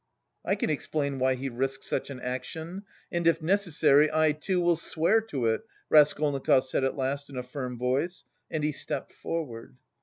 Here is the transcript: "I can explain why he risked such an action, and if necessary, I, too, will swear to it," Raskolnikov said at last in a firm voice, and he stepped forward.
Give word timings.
"I 0.43 0.55
can 0.55 0.71
explain 0.71 1.19
why 1.19 1.35
he 1.35 1.47
risked 1.47 1.83
such 1.83 2.09
an 2.09 2.19
action, 2.21 2.85
and 3.11 3.27
if 3.27 3.39
necessary, 3.39 4.09
I, 4.11 4.31
too, 4.31 4.59
will 4.59 4.75
swear 4.75 5.21
to 5.21 5.45
it," 5.45 5.61
Raskolnikov 5.89 6.65
said 6.65 6.83
at 6.83 6.97
last 6.97 7.29
in 7.29 7.37
a 7.37 7.43
firm 7.43 7.77
voice, 7.77 8.23
and 8.49 8.63
he 8.63 8.71
stepped 8.71 9.13
forward. 9.13 9.75